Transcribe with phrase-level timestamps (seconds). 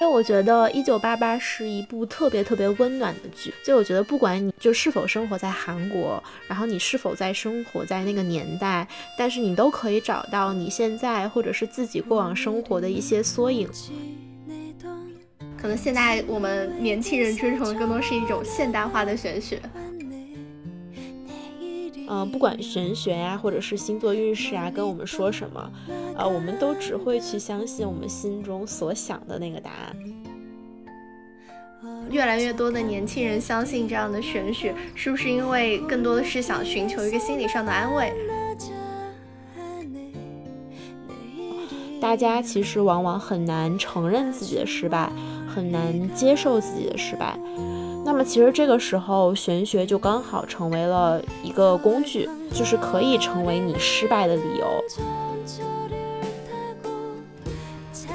[0.00, 8.86] 因为我觉得《一九八八》是一部特别特别温暖的剧，就我觉得不管你就是否生活在韩国，然后你是否在生活在那个年代，
[9.16, 13.68] 但是你都可以找到你现在或者是自己过往生活的一些缩影。
[15.60, 19.60] 可能现在我们年轻人追崇的更多是一种现代化的玄学。
[22.10, 25.70] 嗯，不管玄学呀，或者是星座运势啊，跟我们说什么，
[26.18, 29.96] 呃，我们都只会去相信我们心中所想的那个答案。
[32.10, 38.12] 越来越多的年轻人相信这样的玄学，是不是因为更多的是想寻求一个心理上的安慰？
[42.00, 45.12] 大家其实往往很难承认自己的失败，
[45.54, 47.38] 很难接受自己的失败。
[48.04, 54.84] 那么其实这个时候，玄学就刚好成为了一个工具，就是可以成为你失败的理由。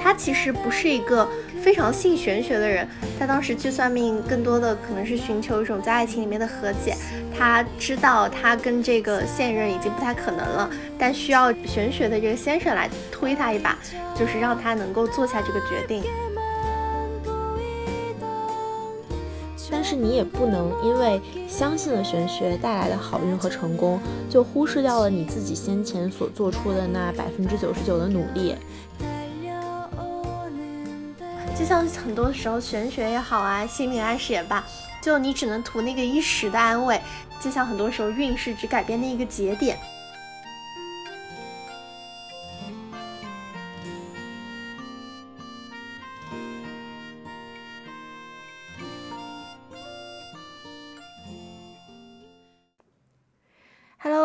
[0.03, 1.25] 他其实不是一个
[1.61, 2.85] 非常信玄学的人，
[3.17, 6.93] 他当时去算命，更多的可能是寻求一种在爱情里面的和解。
[7.35, 13.77] 他知道他跟这个现任已经不太可能了，但需要玄学的这个先生来推他一把，
[14.13, 16.03] 就是让他能够做下这个决定。
[19.71, 28.55] 但是你也不能因为相信了玄学带来的好运和成功，就忽视掉了你自己先前所做出的那百分之九十九的努力。
[31.63, 34.61] 就像很多时候玄学也好啊，心理暗示也罢，
[35.01, 36.99] 就你只能图那个一时的安慰。
[37.39, 39.79] 就像很多时候运势只改变那一个节点。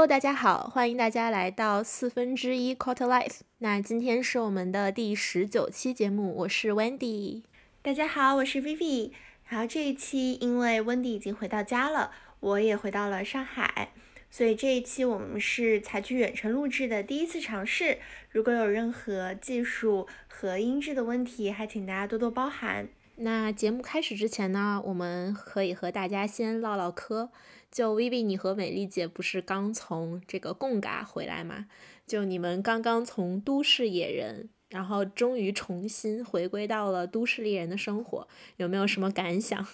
[0.09, 3.41] 大家好，欢迎大家来到四分之一 Quarter Life。
[3.59, 7.43] 那今天是我们的第十九期节目，我是 Wendy。
[7.83, 9.13] 大家好，我是 Vivi。
[9.49, 12.11] 然后这一期因为 Wendy 已经回到家了，
[12.41, 13.91] 我也回到了上海，
[14.31, 17.99] 所以这一期我们是采取远程录制的第一次尝试。
[18.31, 22.89] 如果有任何技术和音质的问题，还请大家多多包涵。
[23.17, 27.29] 那节目开始之前呢，我们可以和大家先唠唠嗑。
[27.71, 31.67] 就 Vivi，你和美丽姐不是刚从这个贡嘎回来吗？
[32.07, 38.27] 就你们刚刚从都市野人，然后终于重新回归到了都市丽人的生活，
[38.57, 39.67] 有没有什么感想？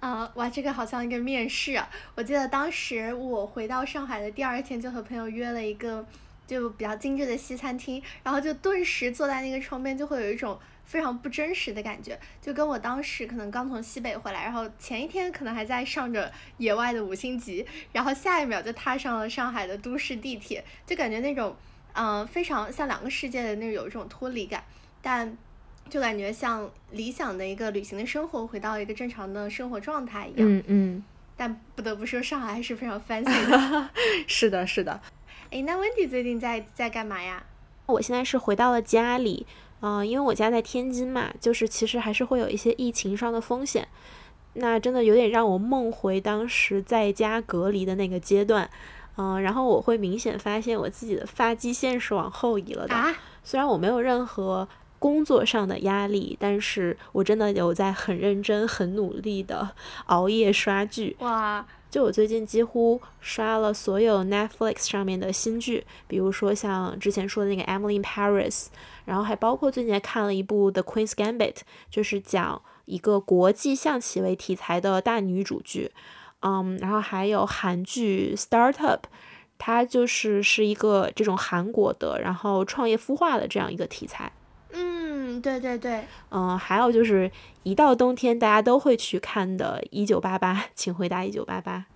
[0.00, 1.82] 啊，哇，这个好像一个面试！
[2.14, 6.06] 我记得当时我回到上海的第二天，就和朋友约了一个
[6.46, 10.58] 就比较精致的西餐厅，然后就顿时坐在那个窗边，就会有一种。
[10.86, 21.54] 非常不真实的感觉，就跟我当时可能刚从西北回来，然后前一天可能还在上着野外的五星级，然后下一秒就踏上了上海的都市地铁，就感觉那种，
[21.92, 24.62] 嗯，非常像两个世界的那种有一种脱离感，
[25.02, 25.36] 但
[25.90, 30.48] 就感觉像理想的一个旅行的生活，回到一个正常的生活状态一样。
[30.48, 31.04] 嗯嗯。
[31.36, 33.90] 但不得不说，上海还是非常 fancy 的。
[34.26, 35.00] 是的，是的。
[35.50, 37.44] 哎，那 Wendy 最近在在干嘛呀？
[37.84, 39.46] 我现在是回到了家里。
[39.80, 43.86] 嗯，因为我家在天津嘛，就是其实还是会有一些疫情上的风险，
[44.54, 48.68] 那真的有点让我梦回当时在家隔离的那个阶段，
[49.16, 52.94] 嗯，然后我会明显发现我自己的发际线是往后移了的，
[53.44, 54.66] 虽然我没有任何
[54.98, 59.70] 工作上的压力，但是我真的有在很认真、很努力的
[60.06, 61.64] 熬夜刷剧，哇。
[61.88, 68.66] 就我最近几乎刷了所有 Netflix 上面的新剧，比如说像之前说的那个 Emily in Paris，
[69.06, 75.92] 然后还包括最近还看了一部 The Queen's Gambit，就是讲一个国际象棋为题材的大女主剧，
[76.40, 79.00] 嗯，然后还有韩剧 Startup，
[79.56, 84.30] 它就是是一个这种韩国的，然后创业孵化的这样一个题材。
[84.72, 87.30] 嗯，对对对，嗯，还有就是
[87.62, 91.86] 一到冬天大家都会去看的《一九八八》，请回答一九八八。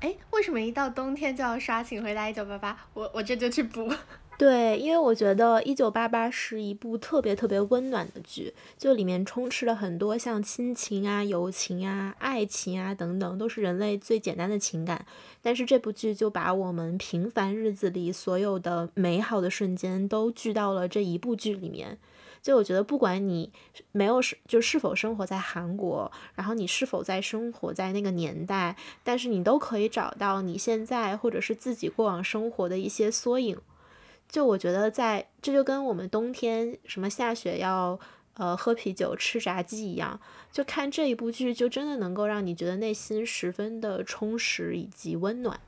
[0.00, 2.72] 哎，为什么一到冬天就要刷《请回答一九八八》？
[2.94, 3.92] 我我这就去补。
[4.40, 15.04] 对，因为我觉得《一九八八》是一部特别特别温暖的剧，就里面充斥了很多像亲情啊、友情啊、爱情啊等等，都是人类最简单的情感。
[15.42, 21.98] 但是这部剧就把我们平凡日子里所有的美好的瞬间都聚到了这一部剧里面。
[22.40, 23.52] 就我觉得，不管你
[23.92, 33.58] 没有是就是否生活在韩国，然后你是否在生活在那个年代，但是你都可以找到你现在或者是自己过往生活的一些缩影。
[34.30, 38.00] 就我觉得，在这就跟我们冬天什么下雪要
[38.34, 40.18] 呃喝啤酒吃炸鸡一样，
[40.50, 45.60] 就看这一部剧，就真的能够让你觉得内心十分的充实以及温暖。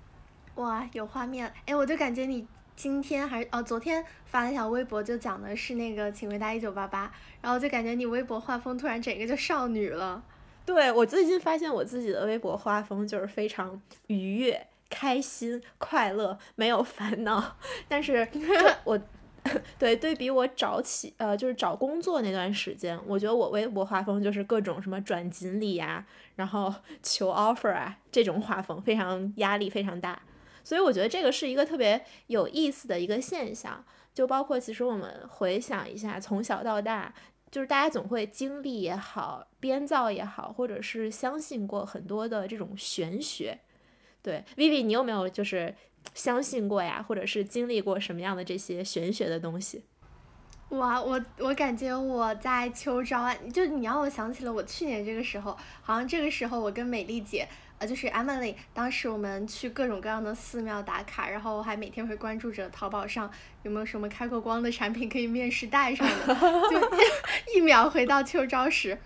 [0.54, 1.52] 哇，有画面！
[1.66, 2.46] 哎，我就感觉你。
[2.74, 7.12] 今天还是哦昨天发了一条微博，就讲的是那个请回答一九八八，
[7.42, 10.24] 然后就感觉你微博画风突然整个就少女了。
[10.64, 17.56] 对我最近发现我自己的微博画风就是非常愉悦、开心、快乐，没有烦恼。
[17.88, 18.28] 但是
[18.84, 19.00] 我
[19.78, 26.06] 对对比我找起呃就是找工作那段时间，我觉得我微博画风就是各种什么转锦鲤呀，
[26.36, 26.72] 然后
[27.02, 30.20] 求 offer 啊这种画风，非常压力非常大。
[30.62, 33.84] 所以我觉得这个是一个特别有意思的一个现象，
[34.14, 37.12] 就包括其实我们回想一下，从小到大。
[37.50, 43.58] 就是大家总会经历也好，编造也好，或者是相信过很多的这种玄学。
[44.22, 45.74] 对，Vivi，你有没有就是
[46.14, 49.82] 相信过呀，或者是经历过什么样的这些玄学的东西？
[50.70, 57.46] 哇，我我感觉我在秋招，就你让我想起了我去年这个时候，好像这个时候我跟美丽姐。
[57.78, 63.28] 呃就是 Emily，当时我们去各种各样的寺庙打卡，然后还每天会关注着淘宝上
[63.64, 66.34] 有没有什么开过光的产品可以面试带上的，
[66.70, 66.78] 就
[67.56, 68.96] 一秒回到秋招时。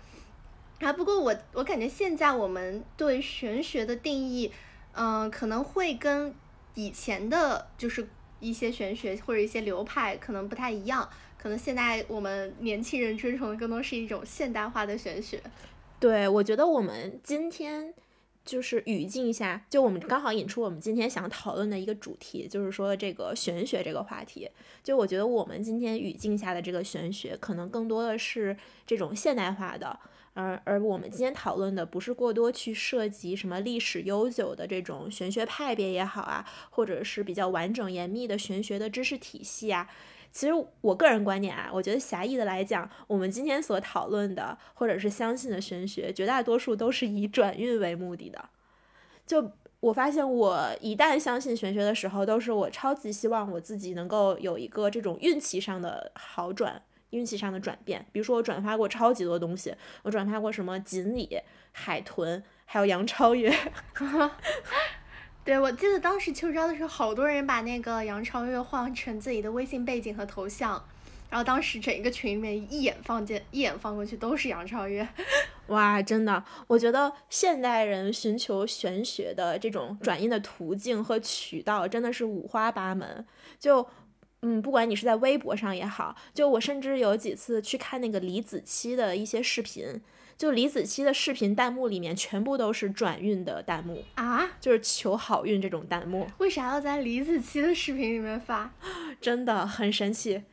[0.79, 4.53] 啊，不过我我感觉现在我们对玄学的定义，
[4.97, 6.33] 嗯，可能会跟
[6.73, 8.07] 以前的，就是
[8.39, 11.07] 一些玄学或者一些流派可能不太一样，
[11.37, 15.41] 可能现在我们年轻人追崇的更多是一种现代化的玄学。
[15.99, 17.93] 对，我觉得我们今天。
[18.47, 24.49] 就是语境下，就我们刚好引出我们今天想讨论的一个主题，就是说这个玄学这个话题。
[24.81, 28.55] 就我觉得我们今天语境下的这个玄学，可能更多的是
[28.85, 29.99] 这种现代化的，
[30.33, 39.89] 而而我们今天讨论的不是过多去涉及什么历史悠久的这种玄学派别也好啊，或者是比较完整严密的玄学的知识体系啊。
[40.37, 48.47] 其实我个人观点啊，我觉得狭义的来讲，我们今天所讨论的或者是相信的玄学，绝大多数都是以转运为目的的。
[49.25, 56.79] 就我发现，我一旦相信玄学的时候，都是我超级希望我自己能够有一个这种运气上的好转，
[57.09, 58.05] 运气上的转变。
[58.11, 59.73] 比如说，我转发过超级多东西，
[60.03, 61.41] 我转发过什么锦鲤、
[61.71, 63.51] 海豚，还有杨超越。
[65.47, 70.71] 对，我记得当时秋招的时候，好多人把那个杨超越换成自己的微信背景和头像，
[71.29, 75.07] 然后当时整一个群里面一眼放见一眼放过去都是杨超越，
[75.67, 83.25] 哇，真的，我觉得现代人寻求玄学的这种转印的途径和渠道真的是五花八门，
[83.57, 83.87] 就
[84.41, 90.01] 嗯，不管你是在微博上也好，就我甚至有几次去看那个李子柒的一些视频。
[90.37, 96.27] 就李子柒的视频弹幕里面全部都是转运的弹幕啊，就是求好运这种弹幕。
[96.37, 98.71] 为啥要在李子柒的视频里面发？
[99.19, 100.43] 真的很神奇。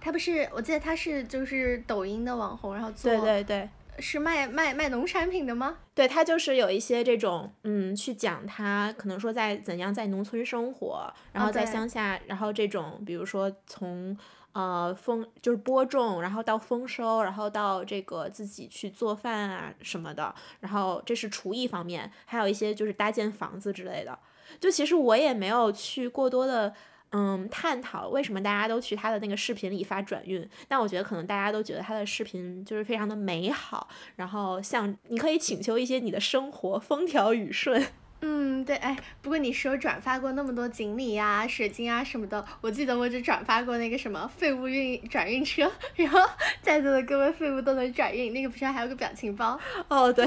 [0.00, 3.68] 他不是，我记得他是就是抖音的网红，然后做对对对，
[3.98, 5.78] 是卖卖卖农产品的吗？
[5.94, 14.16] 对他就是有一些这种嗯，去讲他可能说在怎样在农村生活，然后在乡下，然后这种比如说从。
[14.54, 24.18] 呃，丰就是播种，然后到丰收，然后到这个自己去做饭啊什么的，然后这是厨艺方面，还有一些就是搭建房子之类的。
[24.60, 26.74] 就其实我也没有去过多的
[27.12, 37.86] 嗯探讨为什么大家都去他的那个视频里发转运，但我觉得可能大家都觉得他的视频就是非常的美好，然后像你可以请求一些你的生活风调雨顺。
[38.24, 46.20] 嗯，对，哎，不过你说转发过那么多锦鲤呀、水晶啊什么的，我记得我只转发过那个什么废物运转运车， 然后
[46.60, 49.58] 在座的各位废物都能转运，那个不是还有个表情包？
[49.90, 50.24] 哦，对，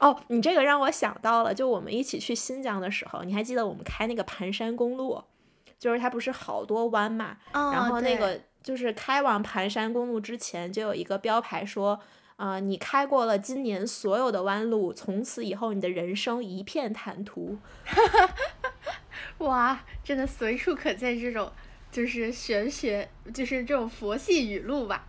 [0.00, 5.22] 哦，你这个让我想到了，就我们一起去新疆的时候，你还记得我们开那个盘山公路，
[5.78, 12.00] 就是它不是好多弯嘛，然后那个就是开往盘山公路之前就有一个标牌说。
[12.36, 17.56] 啊，你开过了今年所有的弯路，从此以后你的人生一片坦途。
[19.38, 21.52] 哇，真的随处可见这种
[21.92, 25.06] 就是玄学，就是这种佛系语录吧？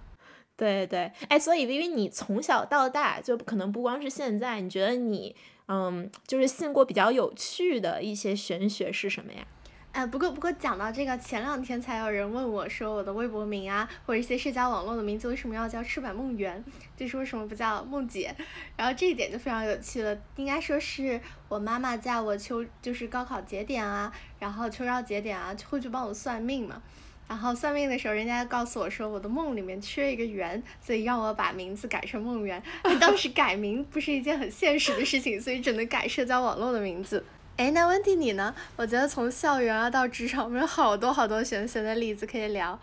[0.55, 5.35] 对对，哎，所以因为你从小到大就可能不光是现在，你觉得你
[5.67, 9.47] 嗯，就是信过比较有趣的一些玄学是什么呀？
[9.95, 16.61] 哎，不过不过讲到这个，前两天才有人问我说，我的微博名啊，或者一些社交网络的名字为什么要叫赤坂梦圆，
[16.97, 18.35] 就是为什么不叫梦姐？
[18.75, 26.81] 然后这一点就非常有趣了，应该说是我妈妈在我秋就是高考节点啊，然后秋招节点啊，会去帮我算命嘛。
[27.29, 32.61] 然后算命的时候，人家告诉我说我的梦里面缺一个圆，所以让我把名字改成梦圆。
[32.99, 37.23] 当时改名不是一件很现实的事情，所以只能改社交网络的名字。
[37.57, 38.53] 哎，那温蒂你呢？
[38.75, 42.77] 我觉得从校园啊到职场，我们有好多好多玄学的例子可以聊。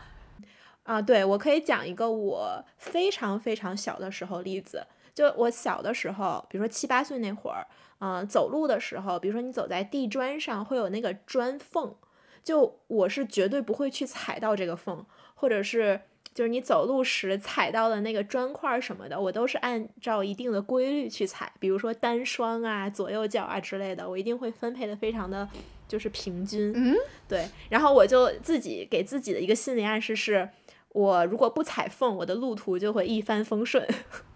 [0.85, 4.87] 啊，对，我可以讲一个我非常非常小的时候例子。
[5.14, 7.67] 就我小的时候，比如说七八岁那会儿，
[8.00, 11.95] 嗯，走路的时候，比如说你走在地砖上，会有那个砖缝。
[12.43, 16.00] 就我是绝对不会去踩到这个缝，或者是
[16.35, 25.49] 就是你走路时踩到的那个砖块什么的，我都是按照一定的规律去踩，比如说单双啊、左右脚啊之类的，我一定会分配的非常的
[25.87, 26.73] 就是平均。
[26.75, 26.97] 嗯，
[27.29, 30.49] 对，然后我就自己给自己的一个心理暗示是，
[30.89, 33.87] 我如果不踩缝，我的路途就会一帆风顺。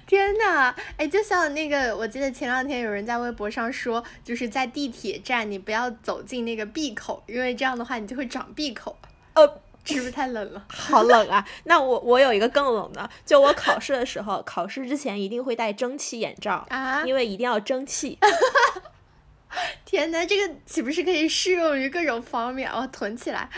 [0.05, 8.95] 天呐，哎，就像那个，我记得前两天有人在微博上说，就是在地铁站你不要走进那个闭口，因为这样的话你就会长闭口。
[9.33, 9.61] 呃，
[9.93, 10.63] 是不是太冷了？
[10.69, 11.45] 好冷啊！
[11.65, 18.17] 那我我有一个更冷的，就我考试的时候，考试之前一定会戴蒸汽眼罩啊，因为一定要蒸汽。
[19.85, 22.71] 天呐，这个岂不是可以适用于各种方面？
[22.71, 23.49] 我囤起来。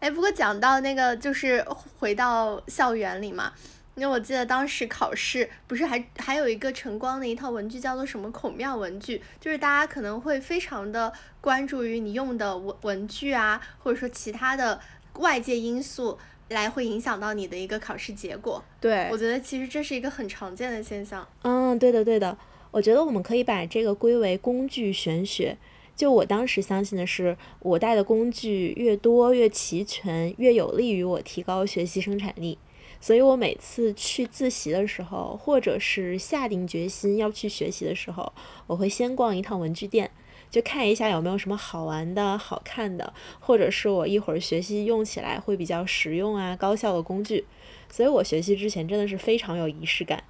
[0.00, 1.64] 哎，不过讲到那个，就是
[1.98, 3.52] 回到校园里嘛。
[3.94, 14.80] 因为我记得当时考试不是还还有一个晨光的一套文具叫做什么孔庙文具，就是大家可能会非常的关注于你用的文文具啊，或者说其他的
[15.18, 18.62] 外界因素来会影响到你的一个考试结果。
[18.80, 21.26] 对，我觉得其实这是一个很常见的现象。
[21.42, 22.36] 嗯，对的对的，
[22.70, 25.56] 我觉得我们可以把这个归为工具玄学。
[25.94, 32.56] 就我当时相信的是，我带的工具越多越齐全，越有利于我提高学习生产力。
[33.00, 38.32] 所以我每次去自习的时候，或者是下定决心要去学习的时候，
[38.66, 40.10] 我会先逛一趟文具店，
[40.50, 47.44] 就看一下有没有什么好玩的、好看的，或者是我一会儿学习用起来会比较实用啊、高效的工具。
[47.90, 50.22] 所以我学习之前真的是非常有仪式感。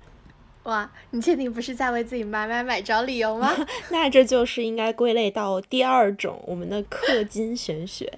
[0.65, 3.51] 哇，你确定不是在为自己买买买找理由吗？
[3.91, 8.13] 那这就是应该归类到第二种我们的氪金玄学。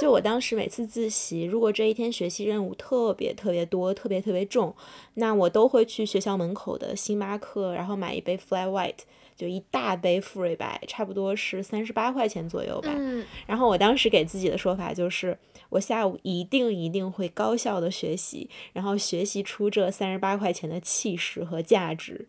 [0.00, 4.74] 就我当时每次自习，如果这一天学习任务特别特别多、特别特别重，
[5.14, 9.00] 那我都会去学校门口的星巴克，然后买一杯 Fly White。
[9.34, 12.92] 就一大杯馥芮白，差不多是三十八块钱左右吧。
[12.94, 13.24] 嗯。
[13.46, 15.36] 然后我当时给自己的说法就是，
[15.70, 22.28] 我下午一定一定会高效的学习，然后学习出这三十八块钱的气势和价值。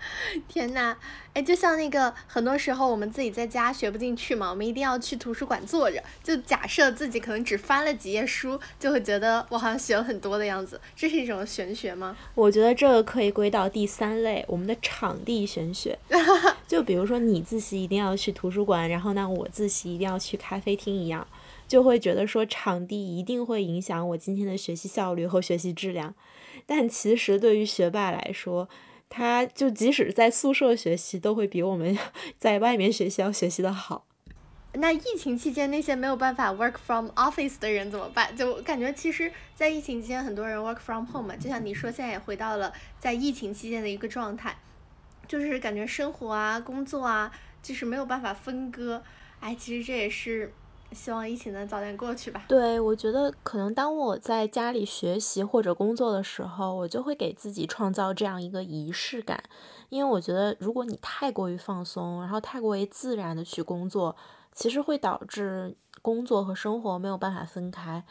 [0.48, 0.96] 天呐，
[1.34, 6.02] 哎，就像那个，很多时候我们自己在家学不进去嘛，我们一定要去图书馆坐着。
[6.22, 12.16] 就假设自己可能只翻了几页书，就会觉得我好像学了很多的样子，这是一种玄学吗？
[12.34, 15.98] 我觉得这个可以归到第三类，我们的场地玄学。
[16.66, 21.26] 就比如说你自习一定要去图书馆，然后呢，我自习一定要去咖啡厅一样，
[21.68, 26.14] 就会觉得说场地一定会影响我今天的学习效率和学习质量。
[26.64, 28.68] 但其实对于学霸来说，
[29.08, 31.96] 他就即使在宿舍学习，都会比我们
[32.38, 34.06] 在外面学习要学习的好。
[34.75, 38.36] 那疫情期间那些没有办法 work from office 的人怎么办？
[38.36, 44.54] 就感觉其实，在疫情期间很多人 work from home 嘛，就像你说，现在也回到了在疫情期间的一个状态，
[45.26, 47.32] 就是感觉生活啊、工作啊，
[47.62, 49.02] 就是没有办法分割。
[49.40, 50.52] 哎，其实这也是。
[50.96, 52.46] 希望疫情能早点过去吧。
[52.48, 59.44] 对，我觉得可能当我在家里学习或者工作的时候，我就会给自己创造这样一个仪式感，
[59.90, 64.16] 因为我觉得如果你太过于放松，然后太过于自然的去工作，
[64.52, 68.02] 其实会导致工作和生活没有办法分开。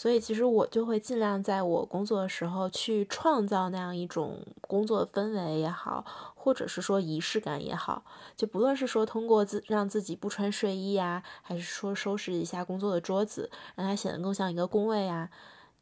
[0.00, 6.02] 所以其实我就会尽量在我工作的时候去创造那样一种工作氛围也好，
[6.34, 8.02] 或者是说仪式感也好，
[8.34, 15.28] 就不论是说通过自让自己不穿睡衣啊，还是说收拾一下工作的桌子，让它显得更像一个工位啊，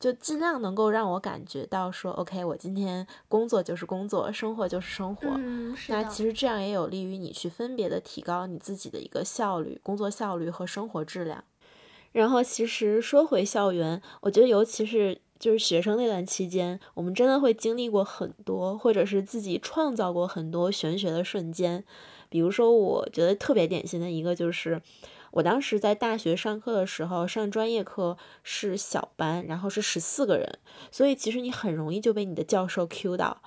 [0.00, 5.28] 就尽量能够让我感觉到说，OK，我今天工作就是工作，生活就是生活。
[5.36, 11.44] 嗯，那其实这样也有利于你去分别的提高你自己的一个效率、工作效率和生活质量。
[12.18, 21.84] 然后，其实说回校园，我觉得尤其是就是学生那段期间，我们真的会经历过很多，或者是自己创造过很多玄学的瞬间。
[22.28, 24.82] 比如说，我觉得特别典型的一个就是。
[25.32, 30.58] 我当时在大学上课的时候，上专业课是小班，然后是十四个人，
[30.90, 33.42] 所以其实你很容易就被你的教授 Q 到。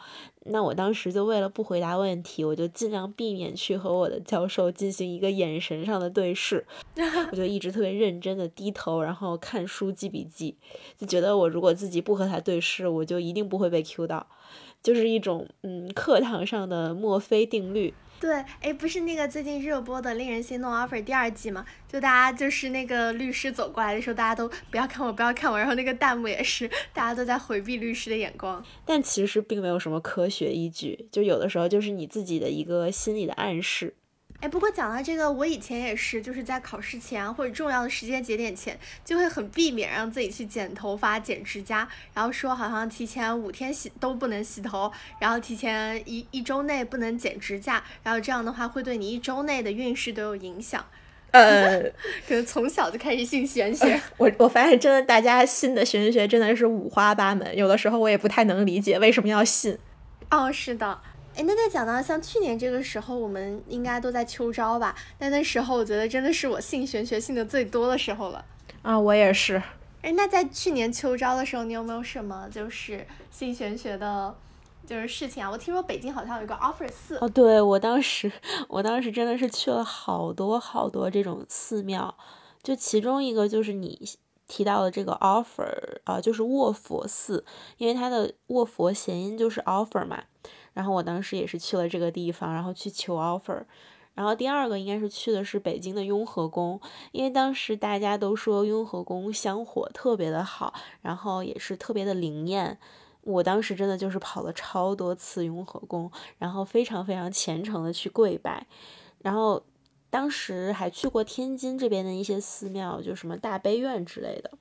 [0.45, 6.65] 那我当时就为了不回答问题，我就尽量避免去和我的教授进行一个眼神上的对视，
[7.31, 10.55] 我就一直特别认真的低头，然后看书记笔记，
[10.97, 14.25] 就觉得我如果自己不和他对视，我就一定不会被 Q 到，
[14.81, 17.93] 就是一种嗯课堂上的墨菲定律。
[18.21, 21.65] 对，哎，不是那个最近热播的《令人心动 offer》第二季嘛？
[21.91, 28.63] 就大家就是那个律师走过来的时候，大家都不要看我，不要看我，然后那个弹幕也是，大家都在回避律师的眼光。
[28.85, 33.95] 但其实并没有什么科学依据，就有的时候就是你自己的一个心理的暗示。
[34.41, 50.83] 哎，不过讲到这个，我以前也是，就是在考试前或者重要的时间节点前，就会很避免让自己去剪头发、剪指甲，然后说好像提前五天洗都不能洗头，然后提前一一周内不能剪指甲，然后这样的话会对你一周内的运势都有影响。
[51.29, 51.79] 呃，
[52.27, 54.01] 可能从小就开始信玄学。
[54.17, 59.77] 我我发现真的，大家信的玄学真的是五花八门，有的时候我也不太能理解为什么要信。
[60.31, 60.99] 哦，是的。
[61.35, 64.95] 哎，那再讲到像去年这个时候，我们应该都在秋招吧？
[65.17, 68.43] 但那时候我觉得真的是我信玄学信的最多的时候了。
[68.81, 69.61] 啊，我也是。
[70.01, 74.35] 哎，那在去年秋招的时候，你有没有什么就是信玄学的，
[74.85, 75.49] 就是事情啊？
[75.49, 77.17] 我听说北京好像有一个 offer 寺。
[77.21, 78.29] 哦，对，我当时，
[78.67, 82.13] 我当时真的是去了好多好多这种寺庙，
[82.61, 84.09] 就其中一个就是你
[84.47, 87.45] 提到的这个 offer 啊，就是卧佛寺，
[87.77, 90.23] 因为它的卧佛谐音就是 offer 嘛。
[90.73, 93.63] 然后我当时也是去了这个地方，然后去求 offer。
[94.13, 96.79] 然后第二个应该是去的是北京的雍和宫，
[97.13, 102.77] 因为当时大家都说雍和宫香火特别的好，然后也是特别的灵验。
[103.23, 108.65] 我当时真的就是跑了超多次雍和宫，然后非常非常虔诚的去跪拜。
[109.19, 109.63] 然后
[110.11, 114.51] 当时还去过天津这边的一些寺庙，就什么大悲院之类的。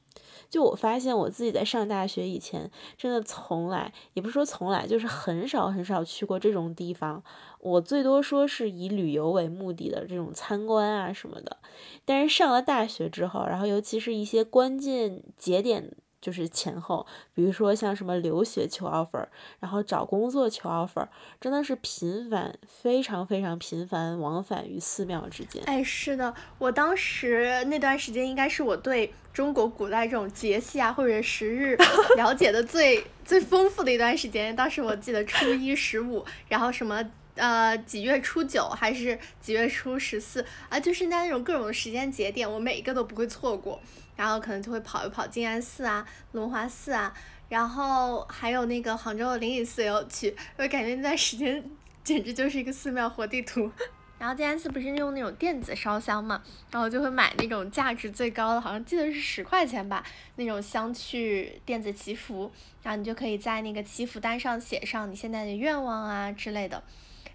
[0.48, 7.22] 就我发现我自己在上大学以前，真的从来也不是说从来，就是很少很少去过这种地方。
[7.60, 11.58] 我最多说是以旅游为目的的这种参观啊什么的。
[12.04, 15.94] 但是上了大学之后，然后尤其是一些关键节点。
[16.20, 19.26] 就是前后，比如说像什么留学求 offer，
[19.58, 21.06] 然后找工作求 offer，
[21.40, 25.62] 真的是频繁，非常非常频繁往返于寺庙之间。
[25.66, 31.76] 哎，是的，我当时那段时间应该是我对中国古代这种节气啊或者时日
[32.16, 34.54] 了解的最最丰富的一段时间。
[34.54, 37.02] 当时我记得初一十五，然后什么
[37.40, 43.80] 呃几月初九还是几月初十四啊，就是那那种各种时间节点，我每一个都不会错过。
[44.16, 47.14] 然后可能就会跑一跑静安寺啊、龙华寺啊，
[47.48, 51.64] 然后还有那个杭州的灵隐寺也有去，我感觉那段时间
[52.04, 53.72] 简直就是一个寺庙活地图。
[54.20, 60.04] 然后静安寺不是用那种电子烧香嘛，然后就会买那种价值最高的，好像记得是十块钱吧，
[60.36, 66.82] 那种香去电子祈福，然后你就可以在那个祈福单上写上你现在的愿望啊之类的。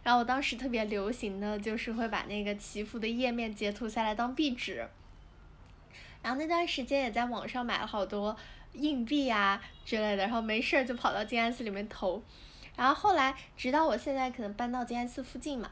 [0.05, 4.87] 然后我当时特别流行的就是会把那个祈福的页面截图下来当壁纸。
[6.21, 8.37] 然后那段时间也在网上买了好多
[8.73, 12.21] 硬币啊之类的，然后没事儿就跑到静安寺里面投。
[12.75, 15.71] 然后后来，直到我现在可能搬到静安寺附近嘛，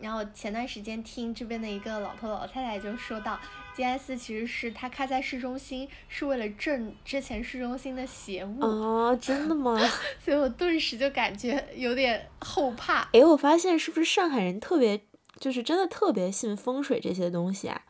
[0.00, 3.40] 然后前段时间听这边的一个老头老太太就说到，
[3.76, 8.58] 静安寺其实是它开在市中心，是为了镇之前市中心的邪物。
[8.62, 9.78] 啊，真的吗？
[10.18, 13.06] 所以我顿时就感觉有点后怕。
[13.12, 15.02] 诶，我发现是不是上海人特别，
[15.38, 17.82] 就是真的特别信风水这些东西啊？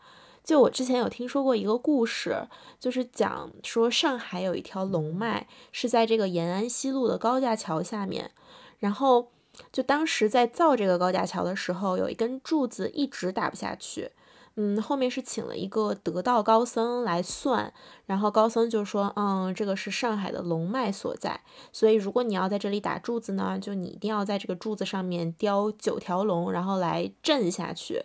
[0.42, 2.48] 就我之前有听说过一个故事，
[2.80, 8.32] 就是讲说上海有一条龙脉是在这个延安西路的高架桥下面，
[8.80, 9.30] 然后
[9.70, 14.10] 就当时在造这个高架桥的时候，有一根柱子一直打不下去，
[14.56, 17.72] 嗯，后面是请了一个得道高僧来算，
[18.06, 21.40] 然后高僧就说，嗯，这个是上海的龙脉所在，
[21.72, 28.04] 所以如果你要在这里打柱子呢，就你一定要在这个柱子上面雕九条龙，然后来镇下去，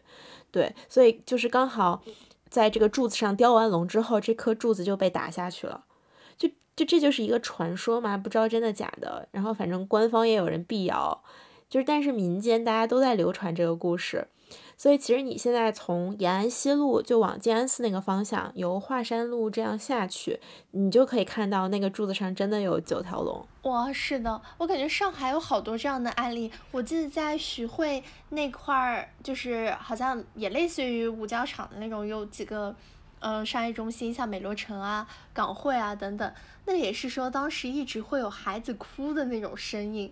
[0.52, 2.04] 对，所以就是刚好。
[2.50, 5.86] 在这个柱子上雕完龙之后，这颗柱子就被打下去了，
[6.38, 9.26] 就就这就是一个传说嘛，不知道真的假的。
[9.32, 11.24] 然后反正官方也有人辟谣，
[11.70, 14.28] 就是但是民间大家都在流传这个故事。
[14.82, 20.40] 所以其实你现在从延安西路就往静安寺那个方向，由华山路这样下去，
[20.72, 23.46] 你就可以看到那个柱子上真的有九条龙。
[23.62, 26.52] 哇，是的，我感觉上海有好多这样的案例。
[26.72, 32.76] 我记得在徐汇那块儿，就是好像也类似于五角场的那种，有几个
[33.20, 36.34] 嗯商业中心，像美罗城啊、港汇啊等等，
[36.66, 40.12] 那也是说当时一直会有孩子哭的那种声音。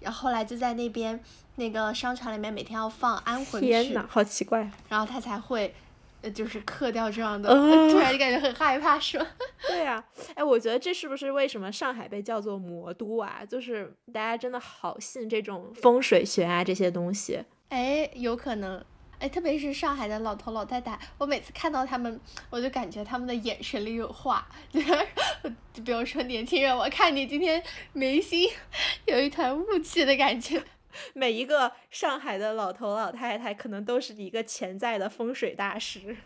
[0.00, 1.22] 然后后来就在那边
[1.60, 4.66] 那个商场里面每天要放安魂曲，天呐，好奇怪！
[4.88, 5.74] 然后他才会，
[6.22, 9.26] 呃，就是克掉这样的，突然就感觉很害怕，是吧？
[9.68, 10.02] 对呀，
[10.34, 13.42] 哎，我觉得这是不是为什么上海被叫做魔都啊？
[13.46, 17.44] 就是大家真的好信这种风水学啊这些东西。
[17.68, 18.82] 哎，有可能。
[19.18, 22.18] 哎，特别是上海的老头老太太，我每次看到他们，
[22.48, 24.48] 我就感觉他们的眼神里有话。
[25.74, 28.48] 就比如说年轻人，我看你今天眉心
[29.04, 30.62] 有一团雾气的感觉。
[31.14, 36.16] 每一个上海的老头老太太，可能都是一个潜在的风水大师。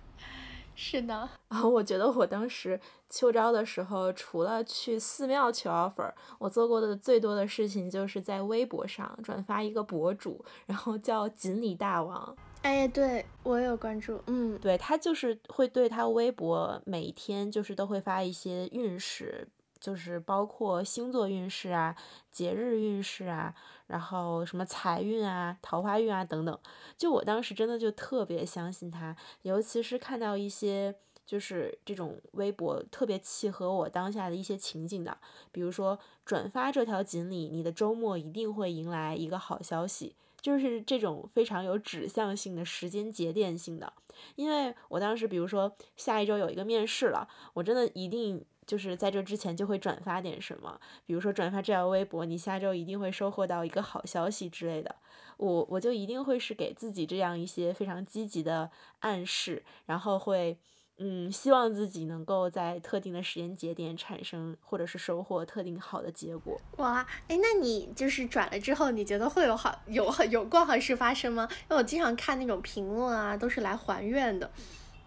[0.76, 1.28] 是的。
[1.48, 12.36] 啊，我觉得我当时秋招的时候，除了去寺庙求 offer，我做过的最多的事情就是在微博上转发一个博主，然后叫锦鲤大王。
[12.62, 19.46] 哎，对我有关注，嗯，对他就是会对他微博每一天就是都会发一些运势，
[19.84, 21.94] 就是包括星座运势啊、
[22.30, 23.54] 节日运势啊，
[23.88, 26.58] 然后什么财运啊、桃花运啊等等。
[26.96, 30.94] 就我当时真的就特别相信他，尤其是看到一些
[31.26, 35.18] 就是这种微博特别契合我当下的一些情景的，
[35.52, 40.16] 比如说转发这条锦鲤，你的周末一定会迎来一个好消息。
[40.40, 43.90] 就是这种非常有指向性的时间节点性的，
[44.36, 54.94] 因为我当时比如说下一周有一个面试了，我真的一定就是在这之前就会转发点什么，比如说转发这条微博，你下周一定会收获到一个好消息之类的，
[55.36, 60.58] 我我就一定会是给自己这样一些非常积极的暗示，然后会。
[60.98, 66.56] 嗯，希望自己能够在特定的时间节点产生，或者是收获特定好的结果。
[66.76, 71.48] 哇，哎，那你就是转了之后，你觉得会有好有有过好事发生吗？
[71.62, 74.48] 因为我经常看那种评论啊，都是来还愿的，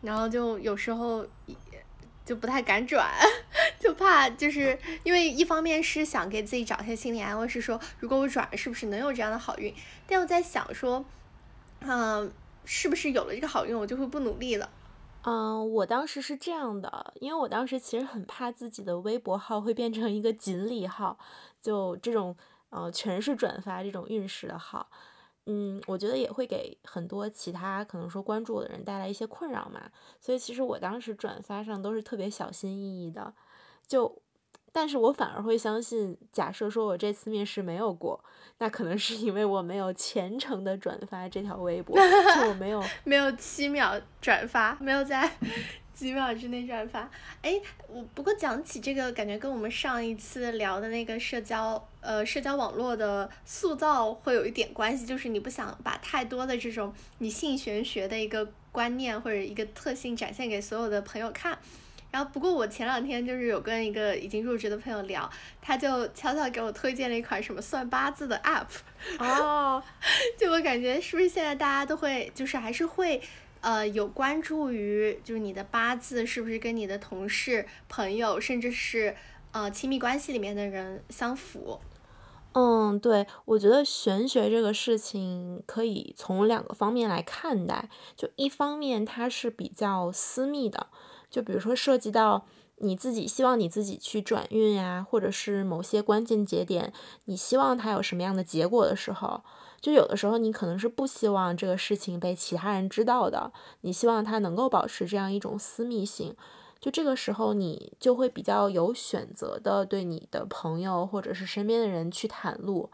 [0.02, 1.26] 然后就有时候
[2.28, 3.10] 就不太敢转，
[3.80, 9.74] 就怕就是因为一方面是想给自己找一些心理安慰，是说如果我转，是不是能有这样的好运？
[10.06, 11.06] 但我在想说，
[11.80, 12.30] 嗯，
[12.66, 14.70] 是不是有了这个好运，我就会不努力了？
[15.22, 21.18] 嗯，我当时是这样的，因为我当时其实很怕自己的微博号会变成一个锦鲤号，
[21.62, 22.36] 就这种
[22.72, 24.90] 呃全是转发这种运势的号，
[25.48, 29.90] 嗯，我觉得也会给很多其他可能说关注我的人带来一些困扰嘛，
[30.22, 33.34] 所以其实我当时转发上都是特别小心翼翼的，
[33.88, 34.22] 就。
[34.70, 38.24] 但是我反而会相信，假设说我这次面试没有过，
[38.60, 45.28] 那可能是因为我没有虔诚的转发这条微博，就我没有 没有七秒转发，没有在
[45.98, 47.10] 几秒之内转发。
[47.42, 61.58] 哎，我不过讲起这个，感觉跟我们上一次聊的那个社交呃社交网络的塑造会有一点关系，就是你不想把太多的这种你性玄学的一个观念或者一个特性展现给所有的朋友看。
[62.10, 65.30] 然后，不过我前两天就是有跟一个已经入职的朋友聊，
[65.62, 68.68] 他就悄悄给我推荐了一款什么算八字的 app。
[69.20, 69.84] 哦，
[70.40, 73.22] 就我感觉是不是现在大家都会，就是还是会，
[73.62, 79.16] 呃，有关注于就是你的八字是不是跟你的同事、朋友，甚至是
[79.52, 81.80] 呃亲密关系里面的人相符？
[82.54, 90.88] 嗯，对，我觉得玄学这个事情可以从两个方面来看待，就一方面它是比较私密的。
[91.30, 96.92] 就比如说涉及到你自己希望你自己去转运呀，或者是某些关键节点，
[97.26, 99.44] 你希望它有什么样的结果的时候，
[99.88, 106.36] 就有的时候你可能是不希望这个事情被其他人知道的，你希望它能够保持这样一种私密性，
[106.78, 112.90] 就这个时候你就会比较有选择的对你的朋友或者是身边的人去袒露，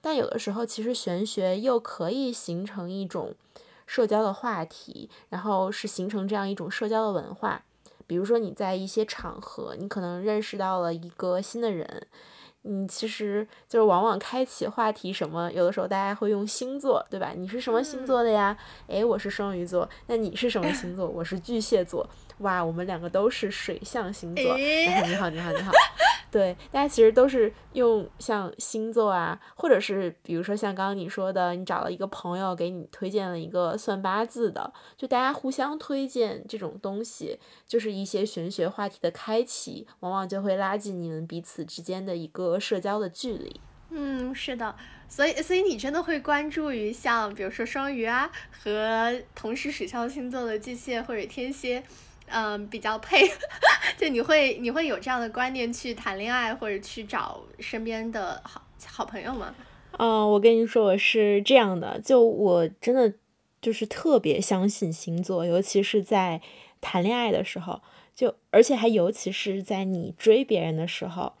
[0.00, 3.36] 但有的时候其实玄学又可以形成一种。
[3.86, 7.66] 社交的话题，然后是形成这样一种社交的文化。
[8.06, 12.06] 比如说你在一些场合，你可能认识到了一个新的人，
[12.66, 17.32] 你其实就是往往开启话题什么，有的时候大家会用星座，对吧？
[17.36, 18.56] 你是什么星座的呀？
[18.86, 21.06] 诶，我是双鱼座，那你是什么星座？
[21.06, 22.08] 我是巨蟹座。
[22.38, 24.56] 哇，我们两个都是水象星座。
[24.56, 25.72] 你好，你好，你好。
[26.30, 43.60] 对，大家其实都是用像星座啊，或者是比如说像刚刚你说的，你找了一个朋友给你推荐了一个算八字的，就大家互相推荐这种东西，就是一些玄学话题的开启，往往就会拉近你们彼此之间的一个社交的距离。
[43.90, 44.74] 嗯，是的，
[45.06, 51.84] 所以所以你真的会关注于像比如说双鱼啊，和同时水象星座的巨蟹或者天蝎。
[52.26, 53.28] 嗯，比较配，
[53.98, 59.54] 就你会你会有这样的观念去谈恋爱或者去找身边的好好朋友吗？
[59.98, 63.14] 嗯，我跟你说我是这样的，就我真的
[63.60, 66.40] 就是特别相信星座，尤其是在
[66.80, 67.80] 谈恋爱的时候，
[68.14, 71.34] 就而且还尤其是在你追别人的时候，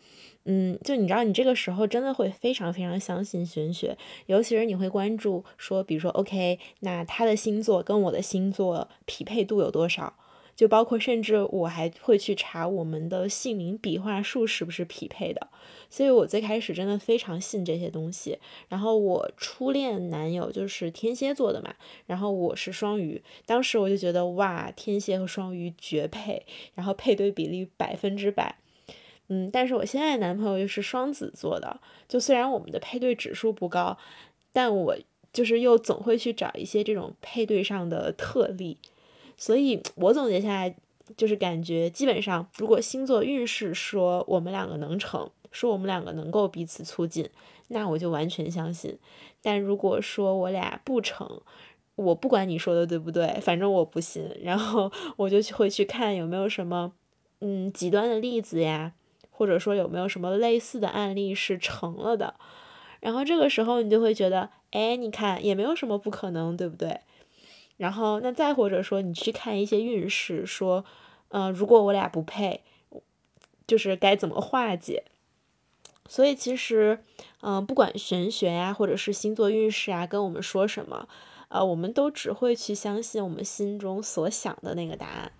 [0.44, 10.14] 嗯，就你知道你这个时候真的会非常非常相信玄学，尤其是你会关注说，比如说 OK，那他的星座跟我的星座匹配度有多少？
[10.56, 15.48] 就包括，甚至我还会去查我们的姓名笔画数是不是匹配的，
[15.90, 18.38] 所以我最开始真的非常信这些东西。
[18.68, 21.74] 然后我初恋男友就是天蝎座的嘛，
[22.06, 28.56] 然后我是双鱼，当时我就觉得哇，天蝎和双鱼绝配，然后配对比例百分之百。
[29.28, 33.96] 嗯，但是我现在男朋友又是双子座的，就虽然我们的配对指数不高，
[34.52, 34.96] 但我
[35.32, 38.76] 就是又总会去找一些这种配对上的特例。
[39.36, 40.74] 所以，我总结下来
[41.16, 47.28] 就是感觉，基本上，如果星座运势说我们两个能成，说我们两个能够彼此促进，
[47.68, 48.98] 那我就完全相信。
[49.42, 51.40] 但如果说我俩不成，
[51.96, 54.28] 我不管你说的对不对，反正我不信。
[54.42, 56.92] 然后我就会去看有没有什么
[57.40, 58.92] 嗯极端的例子呀，
[59.30, 62.34] 或者说有没有什么类似的案例是成了的。
[63.00, 67.00] 然后这个时候你就会觉得，哎，你看也没有什么不可能，对不对？
[67.76, 70.84] 然后那再或者说你去看一些运势，说，
[71.28, 72.62] 嗯，如果我俩不配，
[73.66, 75.04] 就是该怎么化解？
[76.08, 77.02] 所以其实，
[77.40, 81.08] 嗯，不管玄学呀，或者是星座运势啊，跟我们说什么，
[81.48, 85.32] 呃，我们都只会去相信我们心中所想的那个答案。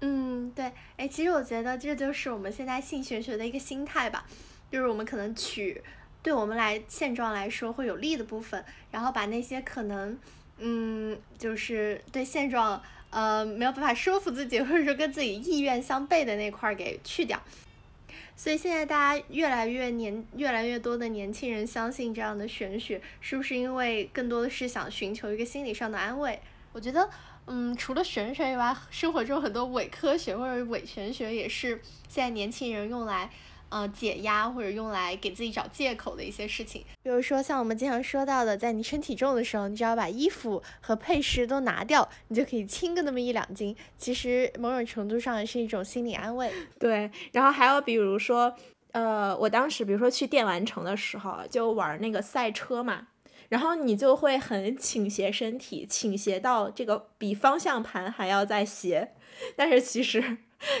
[0.00, 4.24] 嗯，对，哎，其实我觉得这就是我们现在信玄学的一个心态吧，
[4.70, 5.82] 就是我们可能取
[6.22, 10.16] 对我们来现状来说会有利的部分，然后把那些可能，
[10.58, 17.42] 嗯，就是对现状，呃，没有办法说服自己，或者说跟自己意愿相悖的那块儿给去掉。
[18.34, 26.40] 所以现在大家越来越年越来越多的年轻人相信这样的玄学，是不是因为更多的是想寻求一个心理上的安慰？
[26.72, 27.08] 我觉得，
[27.46, 33.30] 嗯，除了玄学以外，生活中很多伪科学或者伪玄学也是现在年轻人用来。
[33.72, 43.74] 呃，解压或者用来给自己找借口的一些事情，比如说像我们经常说到的，在你称体重的时候，你只要把衣服和配饰都拿掉，你就可以轻个那么一两斤。
[43.96, 46.52] 其实某种程度上也是一种心理安慰。
[46.78, 48.54] 对，然后还有比如说，
[48.90, 53.08] 呃，我当时比如说去电玩城的时候，就玩那个赛车嘛，
[53.48, 59.12] 然后你就会很倾斜身体，倾斜到这个比方向盘还要再斜，
[59.56, 60.36] 但是其实。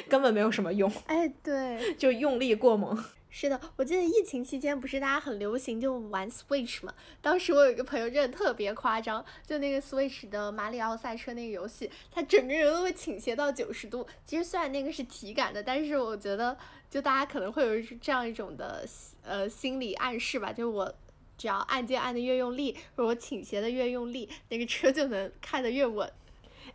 [0.08, 3.02] 根本没有什么用，哎，对， 就用力过猛。
[3.34, 6.92] 是的，我记得疫情期间不是大家很流行就玩 Switch 嘛？
[7.22, 14.06] 当时我有一个朋友真的特别夸张，就那个 Switch 的马里奥赛车那个游戏，他整个人都会倾斜到九十度。
[14.22, 16.54] 其实虽然那个是体感的，但是我觉得
[16.90, 18.86] 就大家可能会有这样一种的
[19.22, 20.94] 呃心理暗示吧，就是我
[21.38, 26.12] 只要按键按的越用力，或者我倾斜的越用力，那个车就能开得越稳。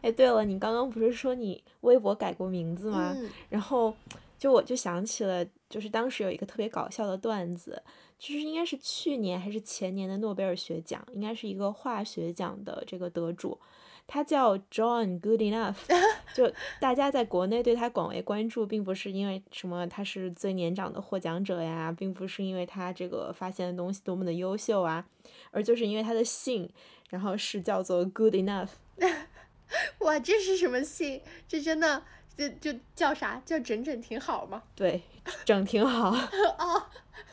[0.01, 3.15] 哎，对了，你刚刚不是说你微博改过名字吗？
[3.49, 3.93] 然后
[4.37, 7.81] 就我就想起了，就是当时有一个特别搞笑的段子，
[8.19, 13.59] 就是应该是去年还是前年的诺贝尔学奖，应该是一个化学奖的这个得主，
[14.05, 15.75] 他叫 John Goodenough。
[16.35, 25.03] 就大家在国内对他广为关注，并不是因为什么他是最年长的获奖者呀，并不是因为他这个发现的东西多么的优秀啊，
[25.49, 26.69] 而就是因为他的姓，
[27.09, 28.69] 然后是叫做 Good Enough。
[29.99, 31.21] 哇，这是什么姓？
[31.47, 32.03] 这真的
[32.37, 33.41] 就就叫啥？
[33.45, 34.63] 叫整整挺好吗？
[34.75, 35.01] 对，
[35.43, 36.09] 整挺好。
[36.57, 36.83] 哦，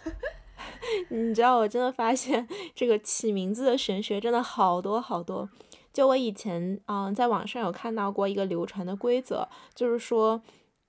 [1.10, 5.48] 你知道，我真的发现这个起名字的玄学真的好多好多。
[5.92, 10.42] 就我以前嗯，在网上有看到过一个流传的规则，就是说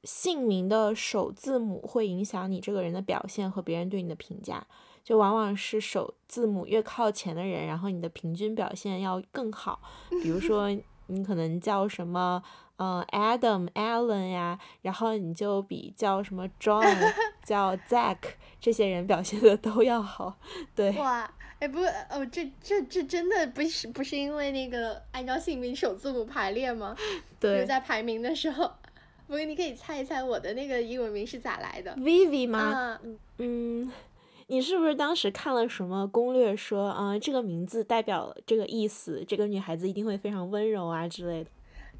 [0.03, 4.65] 姓名的首字母会影响你这个人的表现和别人对你的评价。
[5.03, 9.79] 就往往是首字母越靠前的人，然后你的平均表现要更好。
[10.23, 10.75] 比如说。
[11.07, 12.41] 你可能叫什么，
[12.77, 17.13] 嗯，Adam、Allen 呀，然后你就比叫什么 John、
[17.43, 18.17] 叫 Zack
[18.59, 20.37] 这些人表现的都要好，
[20.75, 20.91] 对。
[20.93, 26.95] 哇，哎不，哦，这这这真的不是不是因为那个按照姓名首字母排列吗？
[27.39, 27.65] 对。
[27.65, 28.71] 在排名的时候，
[29.27, 32.99] 不过你可以猜一猜我的那个英文名是咋来的？Vivi 吗？
[33.37, 33.91] 嗯。
[34.47, 41.49] 你是不是当时看了什么攻略说啊，这个名字代表这个意思，这个女孩子一定会非常温柔啊之类的？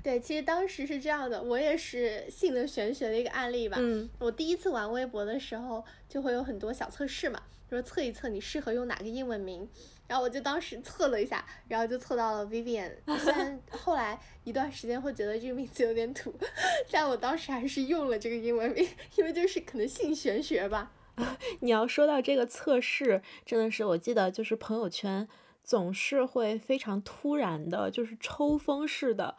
[0.04, 3.78] 对，其实当时是这样的，我也是信了玄学的一个案例吧。
[3.80, 4.08] 嗯。
[4.20, 9.68] 我第一次玩微博的时候，就会有很多小测试嘛，说测一测你适合用哪个英文名，
[10.08, 12.92] 然后我就当时测了一下，然后就测到了 Vivian。
[13.18, 16.32] 虽然后来一段时间会觉得这个名字有点土，
[16.92, 20.92] 但我当时还是用了这个英文名，因为就是可能信玄学吧。
[21.62, 25.28] 你要说到这个测试，真的是我记得，就是朋友圈
[25.64, 29.36] 总是会非常突然的，就是抽风式的，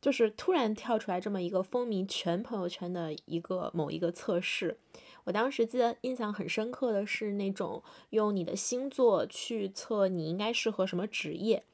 [0.00, 4.76] 就是突然跳出来这么一个风靡全朋友圈的一个某一个测试。
[5.24, 11.64] 我当时记得印象很深刻的是那种用你的星座去测你应该适合什么职业，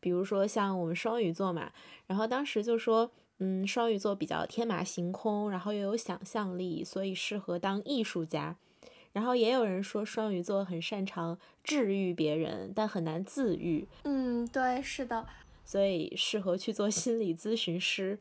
[0.00, 1.72] 比如说像我们双鱼座嘛，
[2.06, 8.56] 然后当时就说，嗯，双鱼座比较天马行空，然后又有想象力，所以适合当艺术家。
[9.12, 13.86] 然后也有人说双鱼座很擅长治愈别人，但很难自愈。
[14.04, 15.26] 嗯，对，是的，
[15.64, 18.18] 所以适合去做心理咨询师。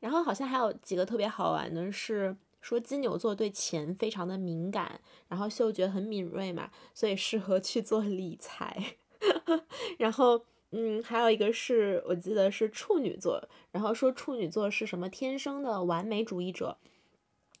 [0.00, 8.96] 然后好像还有几个特别好玩的是说金牛座对钱非常的敏感，然后嗅觉很敏锐嘛，所以适合去做理财。
[9.98, 16.78] 然后嗯，还有一个是我记得是处女座，然后说处女座是什么天生的完美主义者。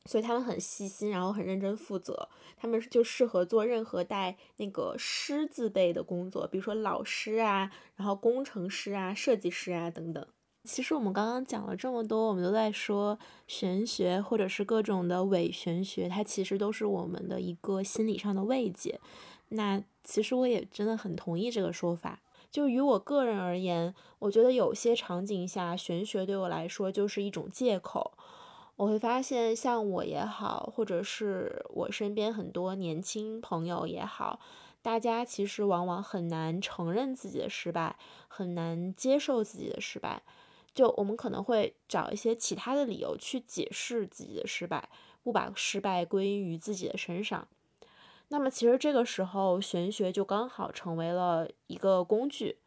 [0.04, 2.28] 所以他们很细心，然后很认真负责。
[2.56, 10.26] 他们就适合做任何带那个师字辈的工作，比如说老师啊，然后工程师啊、设计师啊等等。
[10.64, 19.00] 其实我们刚刚讲了这么多，我们都在说玄学或者是各种的伪玄学，它其实都是我们的一个心理上的慰藉。
[19.48, 22.20] 那其实我也真的很同意这个说法。
[22.50, 28.12] 就于我个人而言，我觉得有些场景下，玄学对我来说就是一种借口。
[28.82, 34.40] 我会发现，像我也好，或者是我身边很多年轻朋友也好，
[34.82, 40.24] 大家其实往往很难承认自己的失败，很难接受自己的失败。
[40.74, 44.88] 就我们可能会找一些其他的理由去解释自己的失败，
[45.22, 47.46] 不把失败归因于自己的身上。
[48.30, 52.58] 那么其实这个时候，玄学就刚好成为了一个工具，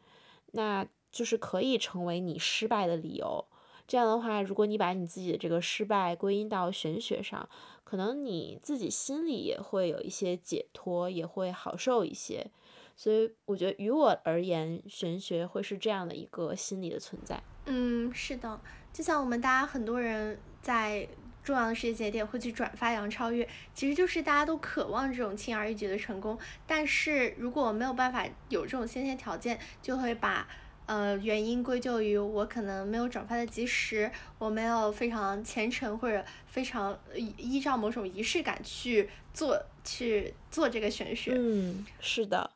[0.52, 3.44] 那就是可以成为你失败的理由。
[3.86, 7.48] 这样的话，如果你把你自己的这个失败归因到玄学上，
[7.84, 12.50] 可能你自己心里也会有一些解脱，也会好受一些。
[12.96, 17.40] 所以我觉得，于我而言，玄学会是这样的一个心理的存在。
[17.66, 18.60] 嗯，是的，
[18.92, 21.06] 就像我们大家很多人在
[21.44, 26.36] 重要的时间节点会去转发杨超越，其实就是大家都渴望这种轻而易举的成功。
[26.66, 30.48] 但是如果没有办法有这种先天条件，就会把
[30.86, 41.32] 呃原因归咎于我可能没有转发的及时，我没有非常虔诚或者非常依照某种仪式感去做去做这个玄学。
[41.36, 42.52] 嗯，是的。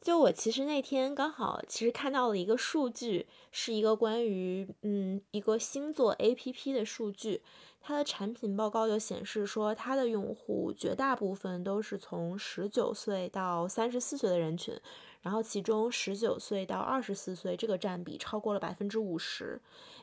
[0.00, 7.40] 就我其实那天刚好其实看到了一个数据，是一个关于嗯一个星座 A P P 的数据，
[7.80, 14.74] 它的产品报告就显示说，它的用户绝大部分都是从十九岁到三十四岁的人群，
[15.22, 19.60] 然后其中十九岁到二十四岁这个占比超过了百分之五十，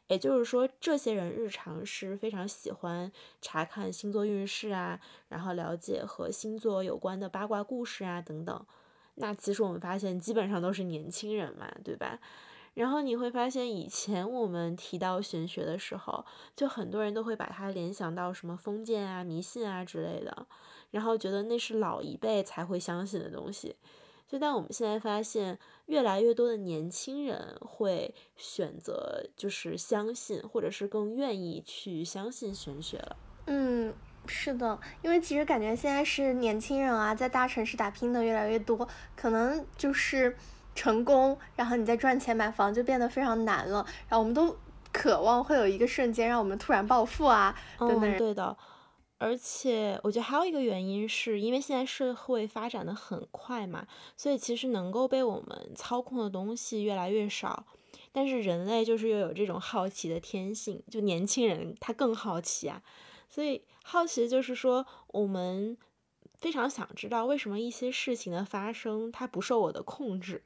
[0.08, 8.66] 也就是说，这些人日常是非常喜欢查看星座运势啊，然后了解和星座有关的八卦故事啊等等。
[9.16, 12.18] 那其实我们发现，基本上都是年轻人嘛，对吧？
[12.76, 20.48] 然后你会发现，以前我们提到玄学的时候，就很多人都会把它联想到什么封建啊、迷信啊之类的，
[20.92, 23.76] 然后觉得那是老一辈才会相信的东西。
[24.30, 33.18] 就但我们现在发现，越来越多的年轻人会选择就是相信，或者是更愿意去相信玄学了。
[33.48, 33.94] 嗯。
[34.26, 40.38] 是的，因为其实感觉现在是年轻人啊，在大城市打拼的越来越多，可能就是
[40.76, 43.84] 成功，然后你再赚钱买房就变得非常难了。
[44.08, 44.56] 然后我们都
[44.92, 48.18] 渴望会有一个瞬间让我们突然暴富啊，等等。
[48.18, 48.56] 对的，
[49.20, 53.86] 而且我觉得还有一个原因是因为现在社会发展的很快嘛，
[54.18, 57.66] 所以其实能够被我们操控的东西越来越少。
[58.12, 62.82] 但是人类就是又有这种好奇的天性，就年轻人他更好奇啊。
[63.30, 65.78] 所以好奇就是说，我们
[66.36, 70.42] 非常想知道为什么一些事情的发生它不受我的控制。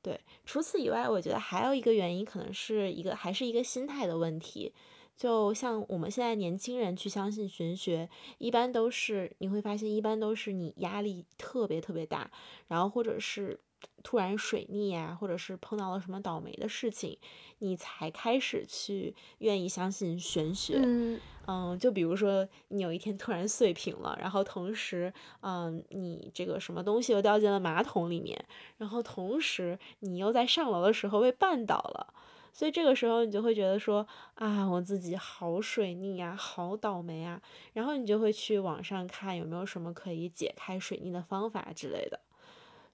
[0.00, 4.72] 对，除此以外，我觉得还有一个原因，可能是一个还是一个心态的问题。
[5.18, 12.30] 就像我们现在年轻人去相信玄学，一般都是你会发现，一般都是你压力特别特别大，
[12.68, 13.60] 然后或者是。
[14.02, 17.16] 突然水逆啊，或者是碰到了什么倒霉的事情，
[17.58, 20.80] 你才开始去愿意相信玄学。
[20.82, 28.44] 嗯嗯，就比如说你有一天突然碎屏了，然后同时，嗯，你这个什么东西又掉进了马桶里面，
[28.78, 32.12] 然后同时你又在上楼的时候被绊倒了，
[32.58, 37.40] 所以这个时候你就会觉得说啊，我自己好水逆啊，好倒霉啊，
[37.72, 42.18] 然后你就会去网上看有没有什么可以解开水逆的方法之类的。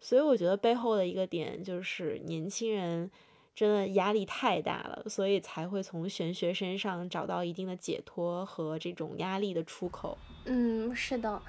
[0.03, 3.11] 所以我觉得背后的一个点就是年轻人
[3.55, 10.19] 真的压力太大了，所以才会从玄学身上找到一定的解脱和这种压力的出口。
[10.45, 11.41] 嗯，是的。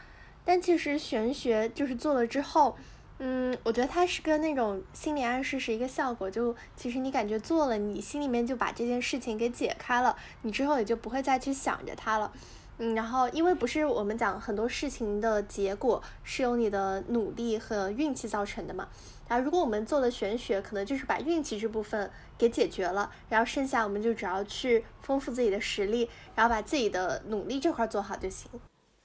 [0.46, 2.78] 但其实玄学就是做了之后，
[3.18, 6.30] 嗯，我觉得它是跟那种心理暗示是一个效果。
[6.30, 12.32] 就其实你感觉做了，你心里面就把这件事情给解开了，你之后也就不会再去想着它了。
[12.78, 18.90] 嗯，然后因为不是我们讲很多事情的结果是由你的努力和运气造成的嘛？
[19.30, 28.52] 然后如果我们做了玄学，可能就是把运气这部分给解决了，然后剩下我们就只要去丰富自己的实力，然后把自己的努力这块做好就行。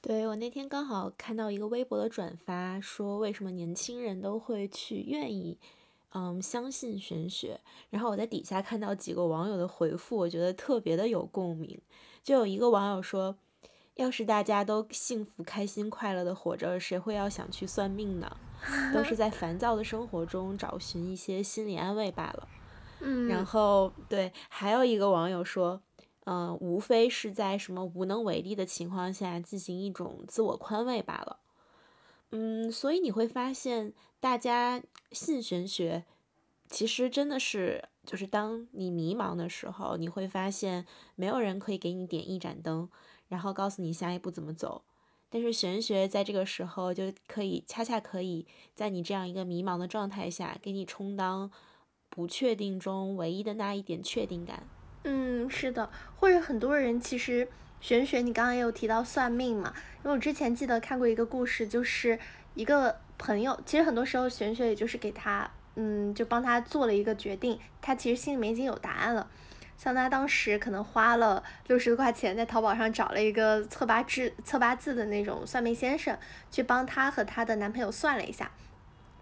[0.01, 5.59] 对我那天刚好看到一个微博的转发，说为什么年轻人都会去愿意
[6.15, 7.61] 嗯相信玄学，
[7.91, 11.81] 然后我在底下看到几个网友的回复，我觉得特别的有共鸣，
[12.23, 13.37] 就有一个网友说。
[13.97, 18.35] 要是大家都幸福、开心、快乐的活着，谁会要想去算命呢？
[18.95, 22.49] 都是在烦躁的生活中找寻一些心理安慰罢了。
[23.03, 25.83] 嗯，然后对，还有一个网友说，
[26.25, 31.39] 嗯，无非是在什么无能为力的情况下进行一种自我宽慰罢了。
[32.31, 36.05] 嗯，所以你会发现，大家信玄学，
[36.69, 42.89] 其实真的是，就是当你迷茫的时候，你会发现没有人可以给你点一盏灯，
[43.29, 44.83] 然后告诉你下一步怎么走。
[45.29, 51.51] 但是玄学在这个时候就可以恰恰可以在你这样一个迷茫的状态下，给你充当
[52.09, 54.69] 不确定中唯一的那一点确定感。
[55.05, 57.49] 嗯，是的，或者很多人其实
[57.81, 59.73] 玄学，你刚刚也有提到算命嘛？
[60.05, 62.19] 因为我之前记得看过一个故事，就是
[62.55, 69.27] 一个朋友，其实很多时候玄学也就是给他，嗯，就帮他做了一个决定，他其实心里面已经有答案了。
[69.79, 76.19] 像他当时可能花了六十多块钱，在淘宝上找了一个测八字、测八字的那种算命先生，
[76.51, 78.51] 去帮他和他的男朋友算了一下。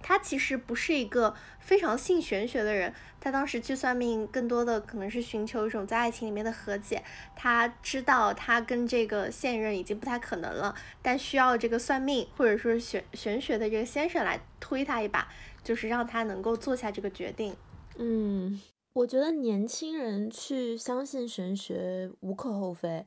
[0.00, 7.02] 他其实不是一个非常信玄学的人，他当时去算命，更多的可能是寻求一种在爱情里面的和解。
[7.36, 15.28] 他知道他跟这个现任已经不太可能了，但需要这个算命或者说玄玄学的这个先生来推他一把，
[15.62, 17.54] 就是让他能够做下这个决定。
[17.96, 18.60] 嗯，
[18.92, 23.04] 我觉得年轻人去相信玄学无可厚非，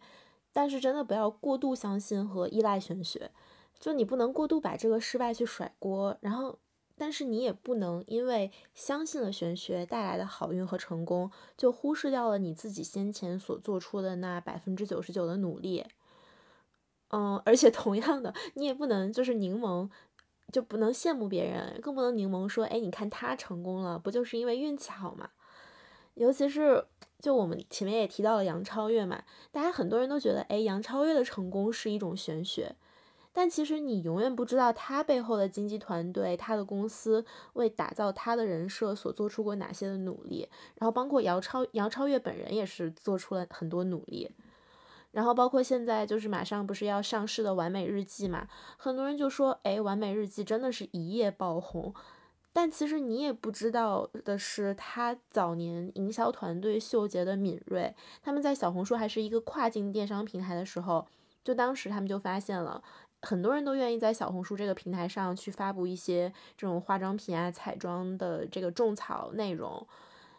[0.51, 3.31] 但是真的不要过度相信和依赖玄学，
[3.79, 6.59] 就你不能过度把这个失败去甩锅，然后。
[7.01, 15.83] 但是你也不能因为相信了玄学带来的好运和成功，就忽视掉了你自己先前所做出的那百分之九十九的努力。
[17.09, 19.89] 嗯，而且同样的，你也不能就是柠檬，
[20.53, 25.31] 就不能羡慕别人，更不能柠檬说，哎，你看他成功了，不就是因为运气好嘛？
[26.13, 26.85] 尤其是
[27.17, 32.75] 就我们前面也提到了杨超越嘛，大家很多人都觉得，哎，杨超越的成功是一种玄学。
[33.33, 44.29] 但其实你永远不知道他背后的经纪团队、他的公司为打造他的人设所做出过哪些的努力，然后包括姚超、杨超越本人也是做出了很多努力，
[45.11, 51.93] 然后包括现在就是马上不是要上市的完美日记嘛，很多人就说，哎，完美日记真的是一夜爆红，
[52.51, 61.07] 但其实你也不知道的是，他早年营销团队秀杰的敏锐，他们在小红书还是一个跨境电商平台的时候，
[61.45, 62.83] 就当时他们就发现了。
[63.21, 69.87] 很多人都愿意在小红书这个平台上去发布一些这种化妆品啊、彩妆的这个种草内容，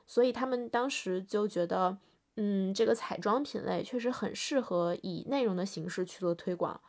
[0.07, 1.97] 所以他们当时就觉得，
[2.37, 6.81] 嗯，这个彩妆品类确实很适合以内容的形式去做推广，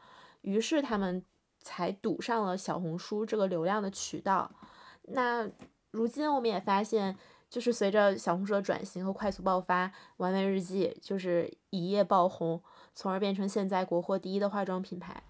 [0.42, 1.24] 于是他们
[1.62, 4.52] 才堵上了小红书这个流量的渠道。
[5.04, 5.48] 那
[5.92, 7.16] 如今我们也发现，
[7.52, 12.60] 就是随着小红书的转型和快速爆发，完美日记就是一夜爆红，
[12.96, 15.22] 从而变成现在国货第一的化妆品牌。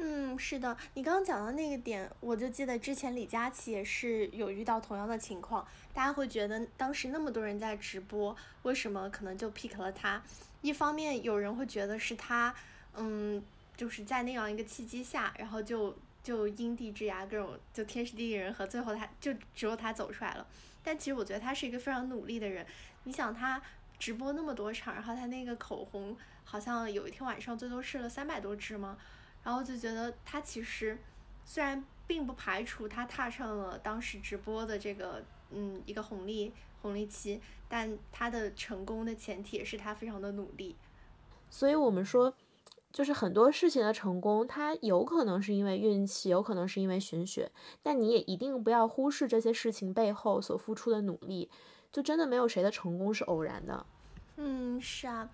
[0.00, 10.22] 嗯，是的，你刚刚讲到那个点，我就记得之前李佳琦也是有遇到同样的情况，大家会觉得当时那么多人在直播，为什么可能就 pick 了他？
[10.62, 12.54] 一方面有人会觉得是他，
[12.94, 13.42] 嗯，
[13.76, 20.46] 就是在那样一个契机下，然后就就因地制宜，各种就天时地利人和，最后他就只有他走出来了。
[20.84, 22.64] 但其实我觉得他是一个非常努力的人，
[23.02, 23.60] 你想他
[23.98, 28.96] 直播那么多场，然后他那个口红好像有一天晚上最多试了三百多支吗？
[29.42, 30.98] 然后就觉得他其实
[31.44, 40.76] 虽然并不排除他踏上了当时直播的这个嗯一个红利红利期，但他的成功的前提也是他非常的努力。
[41.50, 42.34] 所以我们说，
[42.92, 47.50] 就是很多事情的成功，它有可能是因为运气，有可能是因为玄学，
[47.82, 51.50] 但你也一定不要忽视这些事情背后所付出的努力。
[51.90, 53.86] 就真的没有谁的成功是偶然的。
[54.36, 55.30] 嗯，是啊。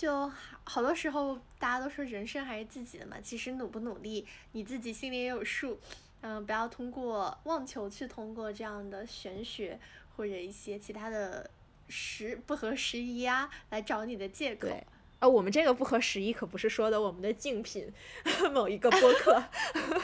[0.00, 0.32] 就
[0.64, 3.18] 好多时候，大家都说人生还是自己的嘛。
[3.22, 5.78] 其实努不努力，你自己心里也有数。
[6.22, 9.78] 嗯，不要通过妄求去通过这样的玄学
[10.16, 11.50] 或者一些其他的
[11.90, 14.68] 时不合时宜啊，来找你的借口。
[14.68, 14.86] 对，
[15.18, 17.92] 呃，我们这个不合时宜可不是说的我们的竞品
[18.54, 19.44] 某一个播客。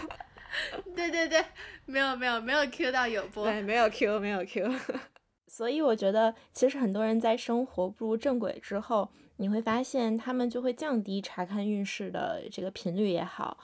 [0.95, 1.43] 对对对，
[1.87, 4.71] 没有没有没有 Q 到有播，对，没有 Q 没有 Q。
[5.47, 9.11] 所以我觉得，其实很多人在生活步入正轨之后。
[9.39, 13.59] 你会发现，他们就会降低查看运势的这个频率也好，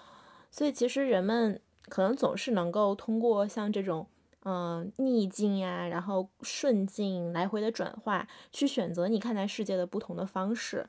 [0.51, 1.59] 所以其实人们
[1.89, 4.07] 可能总是能够通过像这种，
[4.45, 10.87] 嗯，逆境呀，然后顺境来回的转化，去选择你看待世界的不同的方式。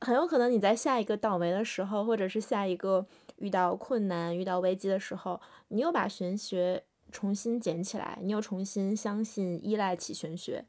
[0.00, 6.82] 很有可能你在下一个倒霉的时候，或者是下一个遇到困难、遇到危机的时候，你又把玄学
[7.12, 10.64] 重新捡起来，你又重新相信、依赖起玄学。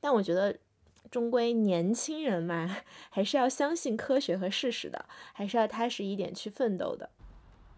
[0.00, 0.58] 但我觉得。
[1.16, 2.76] 终归年轻人嘛，
[3.08, 7.08] 还是要相信科学和事实的，还是要踏实一点去奋斗的。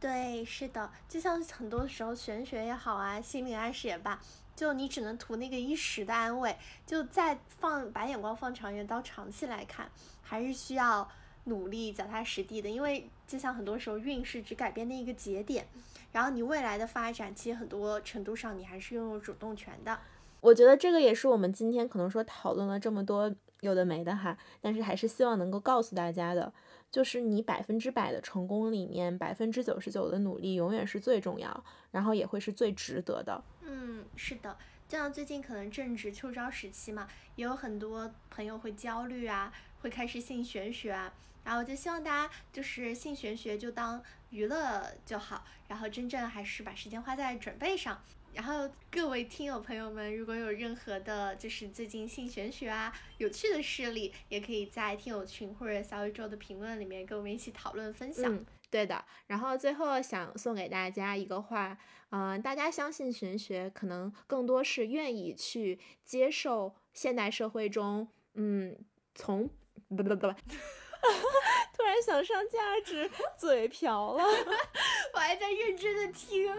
[0.01, 4.21] 对，是的，就像很多时候玄学也好啊，心理暗示也罢，
[4.57, 9.89] 就你只能图那个一时的安慰，就再放把眼光放长远，到长期来看，
[10.21, 11.09] 还是需要
[11.45, 12.69] 努力、脚踏实地的。
[12.69, 15.65] 因为就像很多时候运势只改变那一个节点，
[16.11, 19.97] 然后你未来的发展，其实很多程度上你还是拥有主动权的。
[20.41, 26.53] 我觉得这个也是我们今天可能说讨论了这么多有的没的哈，但是还是希望能够告诉大家的。
[26.91, 33.45] 就是你百分之百的成功里面，百分之九十九的努力永远是最重要，然后也会是最值得的。
[33.61, 34.57] 嗯，是的，
[34.89, 41.13] 就像最近可能正值秋招时期嘛，也有很多朋友会焦虑啊，会开始信玄学啊，
[41.45, 48.01] 然后就希望大家就是信玄学就当娱乐就好，然后真正还是把时间花在准备上。
[48.33, 58.33] 然后各位听友朋友们，如果有任何的，就是最近信玄学啊有趣的事例，也可以在听友群或者小宇宙的评论里面跟我们一起讨论分享。
[58.33, 59.05] 嗯，对的。
[59.27, 61.77] 然后最后想送给大家一个话，
[62.11, 68.79] 嗯，大家相信玄学，可能更多是愿意去接受现代社会中，嗯，
[69.17, 69.49] 从
[69.89, 70.29] 不不不不，
[71.75, 74.23] 突然想上价值，嘴瓢了，
[75.13, 76.55] 我还在认真的听，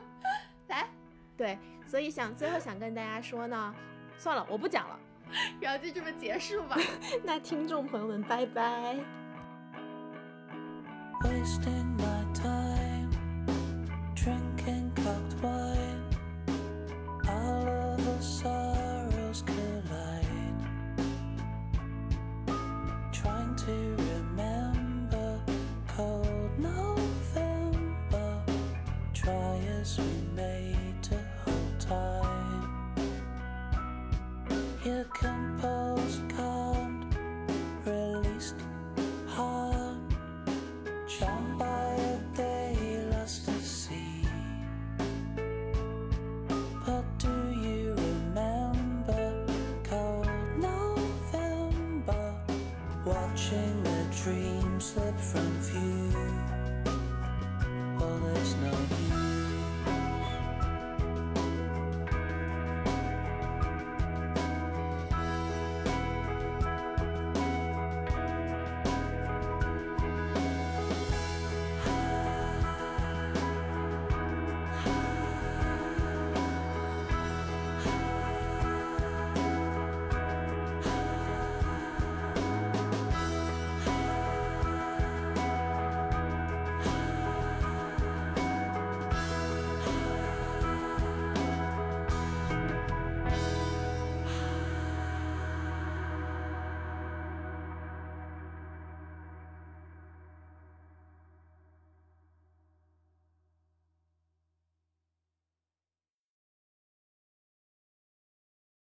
[0.68, 0.99] 来。
[1.40, 3.74] 对，所以想最后想跟大家说呢，
[4.18, 5.00] 算了，我不讲了，
[5.62, 6.76] 然后就这么结束吧。
[7.24, 9.00] 那听众朋友们，拜拜。
[31.90, 32.70] time.
[34.84, 35.69] Here come.